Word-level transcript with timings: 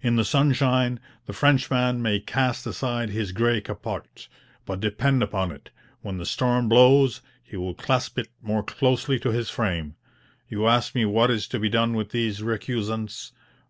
In 0.00 0.16
the 0.16 0.24
sunshine, 0.24 0.98
the 1.26 1.34
Frenchman 1.34 2.00
may 2.00 2.18
cast 2.18 2.66
aside 2.66 3.10
his 3.10 3.30
grey 3.30 3.60
capote; 3.60 4.26
but, 4.64 4.80
depend 4.80 5.22
upon 5.22 5.52
it, 5.52 5.68
when 6.00 6.16
the 6.16 6.24
storm 6.24 6.66
blows, 6.66 7.20
he 7.44 7.58
will 7.58 7.74
clasp 7.74 8.18
it 8.18 8.28
more 8.40 8.62
closely 8.62 9.18
to 9.18 9.32
his 9.32 9.50
frame. 9.50 9.96
You 10.48 10.66
ask 10.66 10.94
me 10.94 11.04
what 11.04 11.30
is 11.30 11.46
to 11.48 11.58
be 11.60 11.68
done 11.68 11.92
with 11.92 12.08
these 12.08 12.42
recusants? 12.42 13.32